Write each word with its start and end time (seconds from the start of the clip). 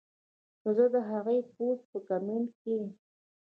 کۀ 0.61 0.69
زۀ 0.75 0.85
د 0.93 0.95
هغې 1.09 1.37
پوسټ 1.53 1.81
پۀ 1.91 1.97
کمنټ 2.07 2.47
کښې 2.61 2.79